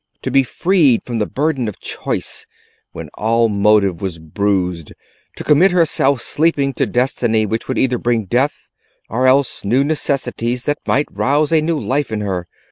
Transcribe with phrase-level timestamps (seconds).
[0.23, 2.47] To be freed from the burden of choice
[2.91, 4.93] when all motive was bruised,
[5.35, 8.71] to commit herself, sleeping, to destiny which would either bring death
[9.09, 12.47] or else new necessities that might rouse a new life in her!